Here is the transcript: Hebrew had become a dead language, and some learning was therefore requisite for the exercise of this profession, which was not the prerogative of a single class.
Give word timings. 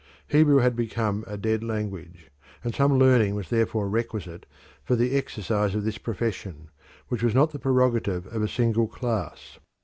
Hebrew 0.29 0.55
had 0.57 0.75
become 0.75 1.23
a 1.27 1.37
dead 1.37 1.63
language, 1.63 2.31
and 2.63 2.73
some 2.73 2.97
learning 2.97 3.35
was 3.35 3.51
therefore 3.51 3.87
requisite 3.87 4.47
for 4.83 4.95
the 4.95 5.15
exercise 5.15 5.75
of 5.75 5.83
this 5.83 5.99
profession, 5.99 6.69
which 7.09 7.21
was 7.21 7.35
not 7.35 7.51
the 7.51 7.59
prerogative 7.59 8.25
of 8.25 8.41
a 8.41 8.47
single 8.47 8.87
class. 8.87 9.59